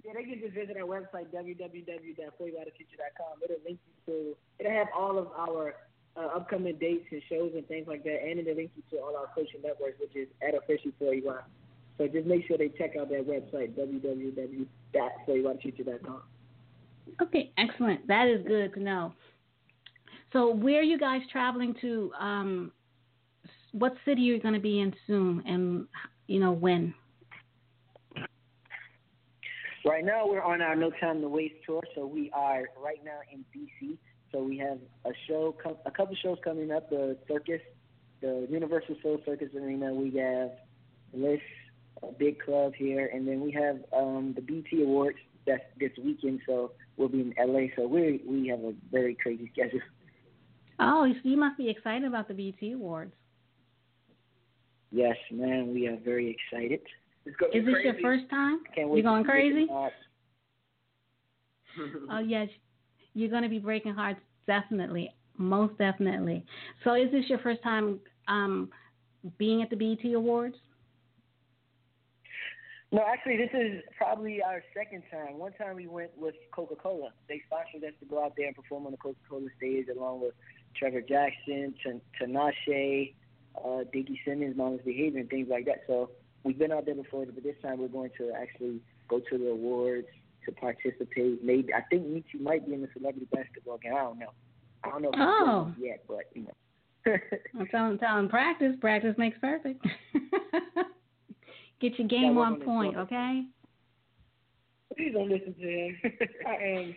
Yeah, 0.04 0.12
they 0.14 0.24
can 0.24 0.40
just 0.40 0.54
visit 0.54 0.76
our 0.76 0.86
website 0.86 1.28
www.flavouroutoffuture.com. 1.34 3.42
It'll 3.42 3.56
link 3.64 3.78
you 3.86 3.94
to. 4.06 4.36
It'll 4.58 4.72
have 4.72 4.88
all 4.94 5.16
of 5.18 5.28
our 5.38 5.76
uh, 6.16 6.26
upcoming 6.36 6.76
dates 6.76 7.06
and 7.10 7.22
shows 7.30 7.52
and 7.54 7.66
things 7.66 7.88
like 7.88 8.04
that, 8.04 8.22
and 8.22 8.38
it'll 8.38 8.54
link 8.54 8.72
you 8.76 8.82
to 8.90 8.98
all 9.02 9.16
our 9.16 9.30
social 9.34 9.60
networks, 9.62 9.98
which 9.98 10.14
is 10.14 10.28
at 10.46 10.54
official 10.54 10.92
Flavor. 10.98 11.42
So 11.96 12.06
just 12.06 12.26
make 12.26 12.46
sure 12.46 12.58
they 12.58 12.68
check 12.68 12.96
out 13.00 13.08
that 13.08 13.26
website 13.26 13.72
www.flavouroutoffuture.com. 13.78 16.22
Okay, 17.22 17.50
excellent. 17.56 18.06
That 18.06 18.28
is 18.28 18.44
good 18.46 18.74
to 18.74 18.80
know. 18.80 19.14
So 20.32 20.52
where 20.52 20.80
are 20.80 20.82
you 20.82 20.98
guys 20.98 21.22
traveling 21.30 21.74
to? 21.80 22.12
Um, 22.18 22.72
what 23.74 23.96
city 24.04 24.30
are 24.30 24.34
you 24.34 24.40
going 24.40 24.54
to 24.54 24.60
be 24.60 24.80
in 24.80 24.94
soon, 25.06 25.42
and 25.46 25.86
you 26.28 26.38
know 26.38 26.52
when? 26.52 26.94
Right 29.84 30.04
now, 30.04 30.26
we're 30.26 30.42
on 30.42 30.62
our 30.62 30.76
No 30.76 30.90
Time 31.00 31.20
to 31.20 31.28
Waste 31.28 31.56
tour, 31.66 31.82
so 31.94 32.06
we 32.06 32.30
are 32.32 32.68
right 32.82 33.04
now 33.04 33.18
in 33.32 33.44
DC. 33.54 33.98
So 34.30 34.42
we 34.42 34.56
have 34.58 34.78
a 35.04 35.10
show, 35.26 35.56
a 35.84 35.90
couple 35.90 36.14
shows 36.22 36.38
coming 36.44 36.70
up. 36.70 36.88
The 36.88 37.18
circus, 37.28 37.60
the 38.20 38.46
Universal 38.48 38.96
Soul 39.02 39.20
Circus 39.26 39.48
Arena. 39.54 39.92
We 39.92 40.16
have 40.18 40.52
Bliss, 41.12 41.40
a 42.02 42.12
big 42.12 42.40
club 42.40 42.74
here, 42.76 43.10
and 43.12 43.26
then 43.26 43.40
we 43.40 43.50
have 43.52 43.80
um, 43.92 44.34
the 44.36 44.40
BET 44.40 44.80
Awards 44.80 45.18
that's 45.46 45.64
this 45.78 45.90
weekend. 46.02 46.40
So 46.46 46.72
we'll 46.96 47.08
be 47.08 47.20
in 47.20 47.34
LA. 47.36 47.66
So 47.76 47.88
we 47.88 48.22
we 48.26 48.46
have 48.48 48.60
a 48.60 48.72
very 48.92 49.16
crazy 49.16 49.50
schedule. 49.52 49.80
Oh, 50.78 51.12
so 51.12 51.28
you 51.28 51.36
must 51.36 51.58
be 51.58 51.68
excited 51.68 52.04
about 52.04 52.28
the 52.28 52.34
BET 52.34 52.72
Awards. 52.72 53.12
Yes, 54.94 55.16
man, 55.32 55.74
we 55.74 55.88
are 55.88 55.98
very 56.04 56.30
excited. 56.30 56.80
Is 57.26 57.34
this 57.66 57.74
your 57.82 57.96
first 58.00 58.30
time? 58.30 58.60
Can't 58.76 58.96
you 58.96 59.02
going 59.02 59.24
crazy? 59.24 59.66
Oh 62.08 62.20
yes, 62.20 62.46
you're 63.14 63.30
going 63.30 63.42
to 63.42 63.48
be 63.48 63.58
breaking 63.58 63.94
hearts, 63.94 64.20
definitely, 64.46 65.12
most 65.36 65.76
definitely. 65.76 66.46
So, 66.84 66.94
is 66.94 67.10
this 67.10 67.24
your 67.28 67.40
first 67.40 67.64
time 67.64 67.98
um, 68.28 68.70
being 69.38 69.60
at 69.60 69.70
the 69.70 69.76
BET 69.76 70.14
Awards? 70.14 70.54
No, 72.92 73.02
actually, 73.04 73.38
this 73.38 73.50
is 73.52 73.82
probably 73.98 74.40
our 74.40 74.62
second 74.72 75.02
time. 75.10 75.36
One 75.36 75.52
time 75.54 75.74
we 75.74 75.88
went 75.88 76.12
with 76.16 76.36
Coca 76.54 76.76
Cola. 76.76 77.08
They 77.28 77.42
sponsored 77.46 77.82
us 77.82 77.94
to 77.98 78.06
go 78.06 78.24
out 78.24 78.34
there 78.36 78.46
and 78.46 78.54
perform 78.54 78.86
on 78.86 78.92
the 78.92 78.98
Coca 78.98 79.18
Cola 79.28 79.48
stage 79.56 79.86
along 79.88 80.20
with 80.20 80.34
Trevor 80.76 81.00
Jackson, 81.00 81.74
Tinashe, 82.22 83.14
uh, 83.58 83.84
Diggy 83.94 84.18
Simmons, 84.24 84.56
Mindless 84.56 84.84
Behavior, 84.84 85.20
and 85.20 85.30
things 85.30 85.48
like 85.50 85.66
that. 85.66 85.84
So 85.86 86.10
we've 86.44 86.58
been 86.58 86.72
out 86.72 86.86
there 86.86 86.94
before, 86.94 87.26
but 87.26 87.42
this 87.42 87.56
time 87.62 87.78
we're 87.78 87.88
going 87.88 88.10
to 88.18 88.32
actually 88.32 88.80
go 89.08 89.20
to 89.30 89.38
the 89.38 89.50
awards 89.50 90.06
to 90.46 90.52
participate. 90.52 91.42
Maybe 91.42 91.72
I 91.72 91.82
think 91.90 92.06
Mechie 92.06 92.40
might 92.40 92.66
be 92.66 92.74
in 92.74 92.82
the 92.82 92.88
celebrity 92.96 93.28
basketball 93.32 93.78
game. 93.78 93.94
I 93.94 94.02
don't 94.02 94.18
know. 94.18 94.32
I 94.84 94.90
don't 94.90 95.02
know 95.02 95.10
if 95.10 95.18
oh. 95.18 95.72
he's 95.76 95.86
yet, 95.86 96.04
but 96.06 96.24
you 96.34 96.42
know. 96.42 97.16
I'm 97.58 97.66
telling, 97.66 97.98
telling 97.98 98.28
practice. 98.28 98.74
Practice 98.80 99.14
makes 99.18 99.36
perfect. 99.38 99.84
Get 101.80 101.98
your 101.98 102.08
game 102.08 102.38
on 102.38 102.60
point, 102.60 102.96
okay? 102.96 103.42
Please 104.96 105.12
don't 105.12 105.28
listen 105.28 105.54
to 105.54 105.68
him. 105.68 105.98
I 106.46 106.54
am 106.54 106.94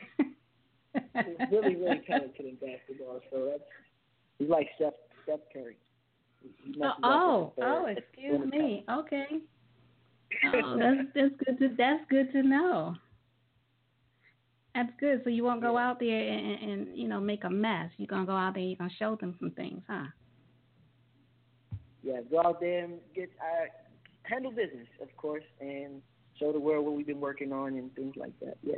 really, 1.52 1.76
really 1.76 2.02
talented 2.08 2.46
in 2.46 2.56
basketball, 2.56 3.20
so 3.32 3.50
that's 3.52 3.64
he's 4.40 4.50
like 4.50 4.70
Steph 4.76 4.94
Steph 5.24 5.40
Curry. 5.52 5.78
Oh, 6.82 6.94
oh, 7.04 7.54
oh, 7.62 7.86
excuse 7.86 8.52
me. 8.52 8.86
Okay. 8.90 9.26
Oh, 10.54 10.78
that's 10.78 11.08
that's 11.16 11.34
good 11.46 11.58
to 11.60 11.76
that's 11.78 12.04
good 12.10 12.32
to 12.34 12.44
know. 12.44 12.96
That's 14.76 14.92
good. 15.00 15.22
So 15.24 15.30
you 15.30 15.44
won't 15.46 15.62
go 15.62 15.78
out 15.78 16.00
there 16.02 16.20
and, 16.20 16.62
and, 16.62 16.72
and 16.72 16.98
you 16.98 17.08
know 17.08 17.20
make 17.20 17.46
a 17.46 17.50
mess. 17.50 17.90
You're 17.98 18.08
gonna 18.08 18.26
go 18.26 18.36
out 18.36 18.54
there. 18.54 18.62
and 18.62 18.70
You're 18.70 18.78
gonna 18.78 18.92
show 19.00 19.16
them 19.16 19.36
some 19.40 19.52
things, 19.52 19.82
huh? 19.88 20.08
Yeah, 22.04 22.22
go 22.30 22.42
out 22.42 22.60
there 22.60 22.84
and 22.84 22.96
get 23.16 23.32
uh, 23.40 23.68
handle 24.24 24.52
business, 24.52 24.88
of 25.02 25.08
course, 25.16 25.46
and 25.62 26.02
show 26.40 26.52
the 26.52 26.60
world 26.60 26.86
what 26.86 26.96
we've 26.96 27.08
been 27.08 27.22
working 27.22 27.52
on 27.52 27.76
and 27.78 27.94
things 27.96 28.16
like 28.16 28.38
that. 28.42 28.58
Yeah. 28.64 28.76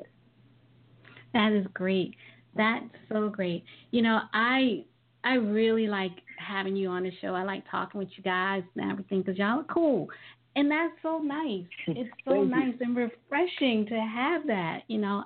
That 1.33 1.51
is 1.51 1.65
great. 1.73 2.15
That's 2.55 2.85
so 3.11 3.29
great. 3.29 3.63
You 3.91 4.01
know, 4.01 4.21
I 4.33 4.85
I 5.23 5.33
really 5.33 5.87
like 5.87 6.11
having 6.39 6.75
you 6.75 6.89
on 6.89 7.03
the 7.03 7.11
show. 7.21 7.35
I 7.35 7.43
like 7.43 7.63
talking 7.69 7.99
with 7.99 8.09
you 8.15 8.23
guys 8.23 8.63
and 8.75 8.91
everything 8.91 9.21
because 9.21 9.37
y'all 9.37 9.59
are 9.59 9.73
cool. 9.73 10.07
And 10.55 10.69
that's 10.69 10.93
so 11.01 11.19
nice. 11.19 11.65
It's 11.87 12.09
so 12.25 12.43
nice 12.43 12.73
and 12.79 12.95
refreshing 12.95 13.85
to 13.87 13.95
have 13.95 14.47
that, 14.47 14.81
you 14.87 14.97
know. 14.97 15.23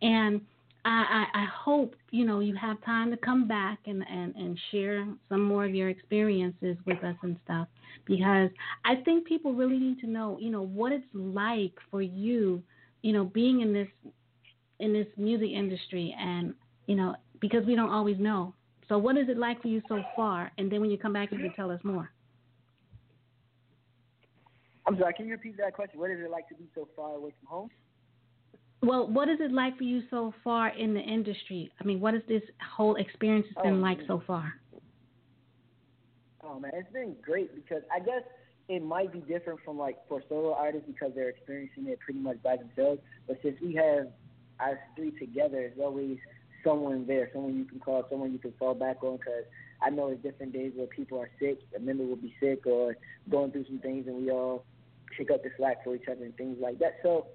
And 0.00 0.40
I, 0.84 1.24
I, 1.34 1.42
I 1.42 1.46
hope, 1.46 1.94
you 2.10 2.24
know, 2.24 2.40
you 2.40 2.56
have 2.56 2.82
time 2.84 3.10
to 3.12 3.16
come 3.16 3.46
back 3.46 3.78
and, 3.86 4.04
and, 4.10 4.34
and 4.34 4.58
share 4.70 5.06
some 5.28 5.42
more 5.42 5.64
of 5.64 5.74
your 5.74 5.88
experiences 5.88 6.76
with 6.86 7.02
us 7.04 7.14
and 7.22 7.36
stuff. 7.44 7.68
Because 8.04 8.50
I 8.84 8.96
think 9.04 9.26
people 9.26 9.54
really 9.54 9.78
need 9.78 10.00
to 10.00 10.08
know, 10.08 10.38
you 10.40 10.50
know, 10.50 10.62
what 10.62 10.90
it's 10.92 11.04
like 11.14 11.72
for 11.90 12.02
you, 12.02 12.62
you 13.02 13.12
know, 13.12 13.24
being 13.24 13.60
in 13.60 13.72
this 13.72 13.88
in 14.80 14.92
this 14.92 15.06
music 15.16 15.50
industry 15.50 16.14
and, 16.18 16.54
you 16.86 16.96
know, 16.96 17.14
because 17.40 17.64
we 17.64 17.76
don't 17.76 17.90
always 17.90 18.18
know 18.18 18.52
so, 18.92 18.98
what 18.98 19.16
is 19.16 19.30
it 19.30 19.38
like 19.38 19.62
for 19.62 19.68
you 19.68 19.80
so 19.88 20.02
far? 20.14 20.52
And 20.58 20.70
then 20.70 20.82
when 20.82 20.90
you 20.90 20.98
come 20.98 21.14
back, 21.14 21.32
you 21.32 21.38
can 21.38 21.54
tell 21.54 21.70
us 21.70 21.80
more. 21.82 22.10
I'm 24.86 24.98
sorry. 24.98 25.14
Can 25.14 25.24
you 25.24 25.32
repeat 25.32 25.56
that 25.56 25.72
question? 25.72 25.98
What 25.98 26.10
is 26.10 26.18
it 26.22 26.30
like 26.30 26.46
to 26.50 26.54
be 26.54 26.68
so 26.74 26.86
far 26.94 27.14
away 27.14 27.32
from 27.40 27.48
home? 27.48 27.70
Well, 28.82 29.08
what 29.08 29.30
is 29.30 29.38
it 29.40 29.50
like 29.50 29.78
for 29.78 29.84
you 29.84 30.02
so 30.10 30.34
far 30.44 30.76
in 30.76 30.92
the 30.92 31.00
industry? 31.00 31.72
I 31.80 31.84
mean, 31.84 32.00
what 32.00 32.12
has 32.12 32.22
this 32.28 32.42
whole 32.76 32.96
experience 32.96 33.46
been 33.62 33.76
oh, 33.76 33.82
like 33.82 34.00
so 34.06 34.22
far? 34.26 34.52
Oh 36.44 36.60
man, 36.60 36.72
it's 36.74 36.92
been 36.92 37.16
great 37.22 37.54
because 37.54 37.82
I 37.90 37.98
guess 37.98 38.24
it 38.68 38.84
might 38.84 39.10
be 39.10 39.20
different 39.20 39.60
from 39.64 39.78
like 39.78 39.96
for 40.06 40.22
solo 40.28 40.52
artists 40.52 40.86
because 40.86 41.12
they're 41.14 41.30
experiencing 41.30 41.86
it 41.86 41.98
pretty 42.00 42.20
much 42.20 42.42
by 42.42 42.58
themselves. 42.58 43.00
But 43.26 43.38
since 43.42 43.56
we 43.62 43.72
have 43.76 44.08
us 44.60 44.76
three 44.96 45.12
together, 45.12 45.60
it's 45.60 45.80
always 45.80 46.18
someone 46.64 47.06
there, 47.06 47.30
someone 47.32 47.56
you 47.56 47.64
can 47.64 47.80
call, 47.80 48.04
someone 48.10 48.32
you 48.32 48.38
can 48.38 48.52
fall 48.58 48.74
back 48.74 49.02
on. 49.02 49.16
Because 49.16 49.44
I 49.82 49.90
know 49.90 50.08
there's 50.08 50.22
different 50.22 50.52
days 50.52 50.72
where 50.74 50.86
people 50.86 51.18
are 51.18 51.30
sick, 51.38 51.58
a 51.76 51.80
member 51.80 52.04
will 52.04 52.16
be 52.16 52.34
sick 52.40 52.66
or 52.66 52.96
going 53.30 53.52
through 53.52 53.66
some 53.66 53.78
things, 53.78 54.06
and 54.06 54.16
we 54.16 54.30
all 54.30 54.64
pick 55.16 55.30
up 55.30 55.42
the 55.42 55.50
slack 55.56 55.84
for 55.84 55.94
each 55.94 56.08
other 56.10 56.24
and 56.24 56.36
things 56.36 56.58
like 56.60 56.78
that. 56.78 56.98
So 57.02 57.26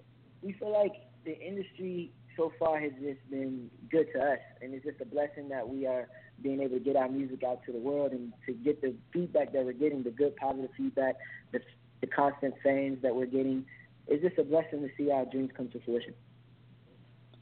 we 0.41 0.53
feel 0.53 0.71
like 0.71 0.93
the 1.25 1.37
industry 1.39 2.11
so 2.35 2.51
far 2.59 2.79
has 2.79 2.91
just 3.01 3.19
been 3.29 3.69
good 3.89 4.07
to 4.13 4.19
us, 4.19 4.39
and 4.61 4.73
it's 4.73 4.85
just 4.85 5.01
a 5.01 5.05
blessing 5.05 5.49
that 5.49 5.67
we 5.67 5.85
are 5.85 6.07
being 6.41 6.61
able 6.61 6.77
to 6.77 6.83
get 6.83 6.95
our 6.95 7.09
music 7.09 7.43
out 7.43 7.63
to 7.65 7.71
the 7.71 7.79
world 7.79 8.11
and 8.11 8.31
to 8.45 8.53
get 8.53 8.81
the 8.81 8.93
feedback 9.11 9.51
that 9.53 9.65
we're 9.65 9.73
getting, 9.73 10.03
the 10.03 10.11
good 10.11 10.35
positive 10.35 10.69
feedback, 10.77 11.15
the, 11.51 11.59
the 12.01 12.07
constant 12.07 12.53
fans 12.63 12.99
that 13.01 13.15
we're 13.15 13.25
getting. 13.25 13.65
It's 14.07 14.23
just 14.23 14.37
a 14.37 14.43
blessing 14.43 14.81
to 14.81 14.89
see 14.97 15.11
our 15.11 15.25
dreams 15.25 15.49
come 15.57 15.69
to 15.69 15.79
fruition. 15.79 16.13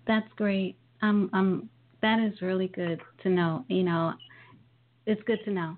That's 0.08 0.32
great. 0.36 0.78
I'm 1.02 1.30
I'm 1.34 1.70
that 2.06 2.20
is 2.20 2.40
really 2.40 2.68
good 2.68 3.02
to 3.24 3.30
know. 3.30 3.66
You 3.68 3.82
know, 3.82 4.14
it's 5.08 5.22
good 5.24 5.40
to 5.46 5.52
know. 5.52 5.76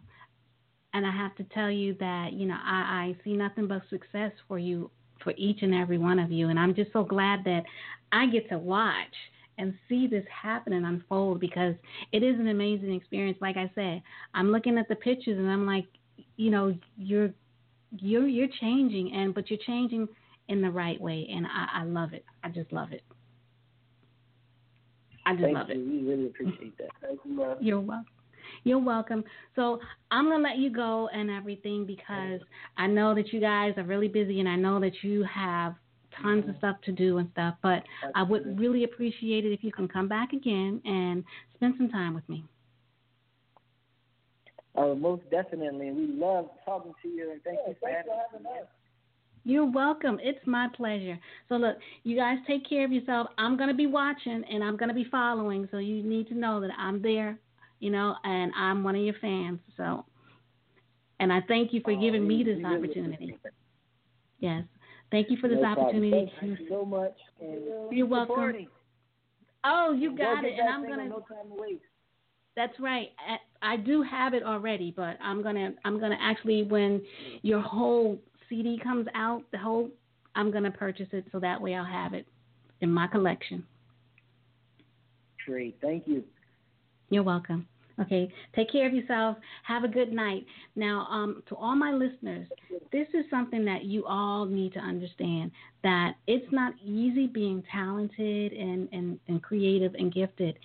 And 0.93 1.05
I 1.05 1.11
have 1.11 1.35
to 1.35 1.43
tell 1.45 1.71
you 1.71 1.95
that, 2.01 2.33
you 2.33 2.45
know, 2.45 2.57
I, 2.61 3.15
I 3.15 3.23
see 3.23 3.33
nothing 3.33 3.67
but 3.67 3.81
success 3.89 4.31
for 4.45 4.59
you, 4.59 4.91
for 5.23 5.33
each 5.37 5.59
and 5.61 5.73
every 5.73 5.97
one 5.97 6.19
of 6.19 6.29
you. 6.29 6.49
And 6.49 6.59
I'm 6.59 6.75
just 6.75 6.91
so 6.91 7.03
glad 7.03 7.45
that 7.45 7.63
I 8.11 8.27
get 8.27 8.49
to 8.49 8.57
watch 8.57 9.15
and 9.57 9.73
see 9.87 10.05
this 10.05 10.25
happen 10.29 10.73
and 10.73 10.85
unfold 10.85 11.39
because 11.39 11.75
it 12.11 12.23
is 12.23 12.37
an 12.39 12.49
amazing 12.49 12.93
experience. 12.93 13.37
Like 13.39 13.55
I 13.55 13.71
said, 13.73 14.01
I'm 14.33 14.51
looking 14.51 14.77
at 14.77 14.89
the 14.89 14.95
pictures 14.95 15.37
and 15.37 15.49
I'm 15.49 15.65
like, 15.65 15.85
you 16.35 16.51
know, 16.51 16.75
you're 16.97 17.29
you're 17.99 18.27
you're 18.27 18.49
changing 18.59 19.13
and 19.13 19.33
but 19.33 19.49
you're 19.49 19.59
changing 19.65 20.09
in 20.49 20.61
the 20.61 20.69
right 20.69 20.99
way 20.99 21.27
and 21.33 21.45
I, 21.47 21.81
I 21.81 21.83
love 21.85 22.13
it. 22.13 22.25
I 22.43 22.49
just 22.49 22.71
love 22.73 22.91
it. 22.91 23.01
I 25.27 25.33
just 25.33 25.43
Thank 25.43 25.57
love 25.57 25.69
you. 25.69 25.75
it. 25.75 25.87
We 25.87 26.09
really 26.09 26.27
appreciate 26.27 26.77
that. 26.77 26.89
Thank 27.01 27.19
you, 27.25 27.37
love. 27.37 27.57
You're 27.59 27.81
welcome. 27.81 28.05
You're 28.63 28.79
welcome. 28.79 29.25
So 29.57 29.81
I'm 30.09 30.29
gonna 30.29 30.41
let 30.41 30.57
you 30.57 30.69
go 30.69 31.09
and 31.13 31.29
everything 31.29 31.85
because 31.85 32.39
I 32.77 32.87
know 32.87 33.13
that 33.13 33.33
you 33.33 33.41
guys 33.41 33.73
are 33.75 33.83
really 33.83 34.07
busy 34.07 34.39
and 34.39 34.47
I 34.47 34.55
know 34.55 34.79
that 34.79 35.03
you 35.03 35.23
have 35.23 35.75
tons 36.21 36.45
of 36.45 36.51
mm-hmm. 36.51 36.57
stuff 36.59 36.77
to 36.85 36.93
do 36.93 37.17
and 37.17 37.29
stuff. 37.33 37.55
But 37.61 37.83
I 38.15 38.23
would 38.23 38.57
really 38.57 38.85
appreciate 38.85 39.45
it 39.45 39.51
if 39.51 39.65
you 39.65 39.71
can 39.73 39.89
come 39.89 40.07
back 40.07 40.31
again 40.31 40.81
and 40.85 41.25
spend 41.55 41.75
some 41.77 41.89
time 41.89 42.13
with 42.13 42.27
me. 42.29 42.45
Oh, 44.75 44.95
most 44.95 45.29
definitely. 45.29 45.91
We 45.91 46.07
love 46.07 46.45
talking 46.63 46.93
to 47.01 47.07
you 47.09 47.31
and 47.31 47.43
thank 47.43 47.59
yeah, 47.63 47.69
you 47.71 47.75
for 47.81 47.89
having 47.89 48.45
us. 48.45 48.67
You're 49.47 49.71
welcome. 49.71 50.19
It's 50.21 50.45
my 50.45 50.67
pleasure. 50.75 51.17
So 51.47 51.55
look, 51.55 51.77
you 52.03 52.17
guys 52.17 52.37
take 52.45 52.67
care 52.67 52.83
of 52.83 52.91
yourself. 52.91 53.27
I'm 53.37 53.55
gonna 53.55 53.73
be 53.73 53.87
watching 53.87 54.43
and 54.51 54.61
I'm 54.61 54.75
gonna 54.75 54.93
be 54.93 55.05
following. 55.09 55.69
So 55.71 55.77
you 55.77 56.03
need 56.03 56.27
to 56.27 56.33
know 56.33 56.59
that 56.59 56.71
I'm 56.77 57.01
there, 57.01 57.39
you 57.79 57.89
know, 57.89 58.15
and 58.25 58.51
I'm 58.57 58.83
one 58.83 58.97
of 58.97 59.01
your 59.01 59.13
fans. 59.21 59.59
So, 59.77 60.03
and 61.21 61.31
I 61.31 61.39
thank 61.47 61.71
you 61.71 61.79
for 61.79 61.93
Oh, 61.93 62.01
giving 62.01 62.27
me 62.27 62.43
this 62.43 62.61
opportunity. 62.61 63.39
Yes, 64.39 64.65
thank 65.11 65.31
you 65.31 65.37
for 65.37 65.47
this 65.47 65.59
No 65.61 65.67
opportunity. 65.67 66.29
Thank 66.41 66.59
you 66.59 66.67
so 66.67 66.83
much. 66.83 67.15
And 67.39 67.61
You're 67.89 68.05
welcome. 68.05 68.33
supporting. 68.33 68.67
Oh, 69.63 69.93
you 69.97 70.17
got 70.17 70.43
it, 70.43 70.59
and 70.59 70.67
I'm 70.67 70.85
gonna. 70.85 71.07
No 71.07 71.19
time 71.19 71.55
to 71.55 71.61
waste. 71.61 71.83
That's 72.57 72.77
right. 72.81 73.11
I- 73.17 73.39
I 73.61 73.77
do 73.77 74.03
have 74.03 74.33
it 74.33 74.43
already, 74.43 74.91
but 74.91 75.17
I'm 75.21 75.41
gonna 75.41 75.73
I'm 75.85 75.99
gonna 75.99 76.17
actually 76.19 76.63
when 76.63 77.01
your 77.43 77.61
whole 77.61 78.19
CD 78.49 78.79
comes 78.81 79.07
out, 79.13 79.43
the 79.51 79.57
whole 79.57 79.89
I'm 80.35 80.51
gonna 80.51 80.71
purchase 80.71 81.07
it 81.11 81.25
so 81.31 81.39
that 81.39 81.59
way 81.59 81.75
I'll 81.75 81.85
have 81.85 82.13
it 82.13 82.27
in 82.81 82.91
my 82.91 83.07
collection. 83.07 83.65
Great. 85.45 85.77
Thank 85.81 86.07
you. 86.07 86.23
You're 87.09 87.23
welcome. 87.23 87.67
Okay, 87.99 88.31
take 88.55 88.71
care 88.71 88.85
of 88.85 88.93
yourself. 88.93 89.37
Have 89.63 89.83
a 89.83 89.87
good 89.87 90.11
night. 90.11 90.45
Now, 90.75 91.07
um, 91.09 91.41
to 91.49 91.55
all 91.55 91.75
my 91.75 91.91
listeners, 91.91 92.47
this 92.91 93.07
is 93.15 93.25
something 93.31 93.65
that 93.65 93.85
you 93.85 94.05
all 94.05 94.45
need 94.45 94.73
to 94.73 94.79
understand 94.79 95.49
that 95.81 96.13
it's 96.27 96.45
not 96.51 96.73
easy 96.85 97.25
being 97.25 97.63
talented 97.71 98.53
and, 98.53 98.87
and, 98.91 99.19
and 99.27 99.41
creative 99.41 99.95
and 99.95 100.13
gifted. 100.13 100.59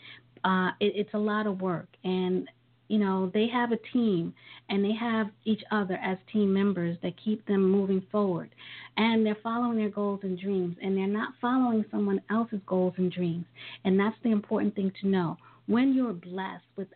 Uh, 0.44 0.72
it, 0.80 0.92
it's 0.94 1.14
a 1.14 1.18
lot 1.18 1.46
of 1.46 1.62
work. 1.62 1.88
And, 2.04 2.48
you 2.92 2.98
know, 2.98 3.30
they 3.32 3.46
have 3.48 3.72
a 3.72 3.78
team 3.94 4.34
and 4.68 4.84
they 4.84 4.92
have 4.92 5.28
each 5.46 5.62
other 5.70 5.94
as 6.04 6.18
team 6.30 6.52
members 6.52 6.98
that 7.02 7.14
keep 7.24 7.44
them 7.46 7.70
moving 7.70 8.02
forward. 8.12 8.54
And 8.98 9.24
they're 9.24 9.38
following 9.42 9.78
their 9.78 9.88
goals 9.88 10.20
and 10.24 10.38
dreams, 10.38 10.76
and 10.82 10.94
they're 10.94 11.06
not 11.06 11.32
following 11.40 11.86
someone 11.90 12.20
else's 12.30 12.60
goals 12.66 12.92
and 12.98 13.10
dreams. 13.10 13.46
And 13.86 13.98
that's 13.98 14.16
the 14.22 14.30
important 14.30 14.74
thing 14.74 14.92
to 15.00 15.08
know. 15.08 15.38
When 15.68 15.94
you're 15.94 16.12
blessed 16.12 16.66
with 16.76 16.88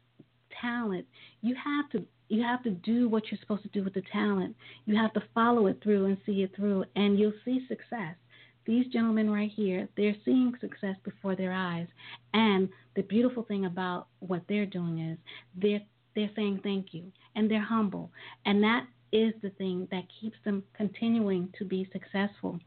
talent, 0.61 1.06
you 1.40 1.54
have 1.54 1.88
to 1.92 2.06
you 2.28 2.42
have 2.42 2.62
to 2.64 2.70
do 2.72 3.09
what 3.09 3.22
you're 3.30 3.40
supposed 3.40 3.62
to 3.62 3.68
do 3.68 3.82
with 3.82 3.94
the 3.94 4.02
talent. 4.12 4.54
You 4.85 4.96
have 4.96 5.14
to 5.14 5.22
follow 5.32 5.66
it 5.68 5.80
through 5.82 6.06
and 6.06 6.18
see 6.26 6.42
it 6.42 6.54
through, 6.54 6.85
and 6.94 7.18
you'll 7.18 7.32
see 7.44 7.61
success. 7.68 8.16
These 8.66 8.87
gentlemen 8.88 9.31
right 9.31 9.50
here, 9.50 9.88
they're 9.96 10.16
seeing 10.24 10.52
success 10.61 10.96
before 11.05 11.37
their 11.37 11.52
eyes. 11.52 11.87
And 12.35 12.68
the 12.96 13.02
beautiful 13.02 13.44
thing 13.44 13.64
about 13.64 14.09
what 14.18 14.42
they're 14.48 14.66
doing 14.66 14.98
is 14.98 15.18
they're 15.61 15.83
they're 16.14 16.31
saying 16.35 16.61
thank 16.62 16.94
you 16.94 17.05
and 17.37 17.48
they're 17.50 17.61
humble. 17.61 18.11
And 18.46 18.62
that 18.62 18.87
is 19.12 19.35
the 19.42 19.50
thing 19.50 19.87
that 19.90 20.05
keeps 20.20 20.37
them 20.44 20.64
continuing 20.76 21.52
to 21.59 21.64
be 21.64 21.88
successful. 21.92 22.59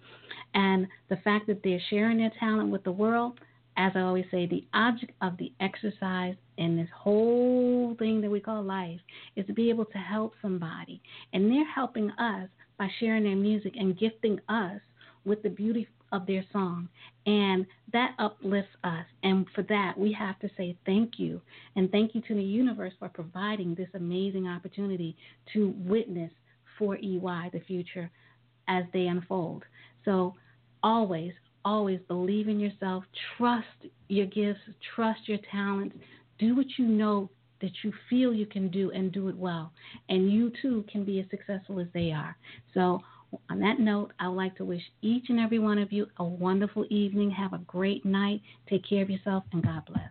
And 0.54 0.88
the 1.10 1.18
fact 1.18 1.48
that 1.48 1.62
they're 1.64 1.82
sharing 1.90 2.20
their 2.20 2.32
talent 2.40 2.70
with 2.70 2.84
the 2.84 2.92
world, 2.92 3.40
as 3.76 3.92
I 3.96 4.02
always 4.02 4.26
say, 4.32 4.46
the 4.46 4.66
object 4.74 5.12
of 5.22 5.36
the 5.38 5.52
exercise 5.60 6.36
in 6.58 6.78
this 6.78 6.90
whole 6.96 7.96
thing 7.98 8.22
that 8.22 8.30
we 8.30 8.40
call 8.40 8.64
life 8.64 9.00
is 9.36 9.46
to 9.48 9.54
be 9.54 9.70
able 9.70 9.86
to 9.86 9.98
help 9.98 10.34
somebody. 10.42 11.02
And 11.34 11.52
they're 11.52 11.70
helping 11.70 12.12
us 12.12 12.50
by 12.78 12.88
sharing 13.00 13.24
their 13.24 13.36
music 13.36 13.74
and 13.78 13.98
gifting 13.98 14.40
us 14.48 14.80
with 15.26 15.42
the 15.44 15.50
beauty 15.50 15.88
of 16.12 16.26
their 16.26 16.44
song. 16.52 16.90
And 17.26 17.66
that 17.94 18.16
uplifts 18.20 18.72
us. 18.84 19.06
And 19.24 19.46
for 19.54 19.64
that, 19.64 19.98
we 19.98 20.12
have 20.14 20.40
to 20.40 20.50
say 20.58 20.76
thank 20.86 21.20
you. 21.20 21.42
And 21.76 21.92
thank 21.92 22.16
you 22.16 22.22
to 22.22 22.36
the 22.36 22.44
universe 22.44 22.94
for 23.00 23.10
providing 23.10 23.76
this 23.76 23.90
amazing 23.94 24.48
opportunity 24.48 25.16
to 25.54 25.74
witness 25.78 26.32
4EY, 26.80 27.52
the 27.52 27.62
future, 27.68 28.10
as 28.68 28.86
they 28.94 29.08
unfold. 29.08 29.64
So 30.06 30.36
always, 30.84 31.34
always 31.66 32.00
believe 32.08 32.48
in 32.48 32.60
yourself, 32.60 33.04
trust 33.38 33.68
your 34.08 34.28
gifts, 34.28 34.62
trust 34.96 35.28
your 35.28 35.40
talents, 35.52 35.96
do 36.38 36.56
what 36.56 36.68
you 36.78 36.86
know 36.86 37.30
that 37.62 37.72
you 37.84 37.92
feel 38.10 38.34
you 38.34 38.46
can 38.46 38.70
do 38.70 38.90
and 38.92 39.12
do 39.12 39.28
it 39.28 39.36
well. 39.36 39.72
And 40.08 40.32
you 40.32 40.52
too 40.62 40.86
can 40.90 41.04
be 41.04 41.20
as 41.20 41.26
successful 41.30 41.80
as 41.80 41.88
they 41.94 42.12
are. 42.12 42.38
So, 42.74 43.02
on 43.50 43.60
that 43.60 43.80
note, 43.80 44.12
I 44.20 44.28
would 44.28 44.36
like 44.36 44.56
to 44.58 44.66
wish 44.66 44.82
each 45.02 45.26
and 45.30 45.40
every 45.40 45.60
one 45.60 45.78
of 45.78 45.92
you 45.92 46.08
a 46.18 46.24
wonderful 46.24 46.86
evening. 46.90 47.32
Have 47.32 47.54
a 47.54 47.60
great 47.60 48.06
night. 48.06 48.42
Take 48.70 48.88
care 48.88 49.04
of 49.04 49.10
yourself, 49.10 49.44
and 49.52 49.64
God 49.64 49.84
bless. 49.86 50.10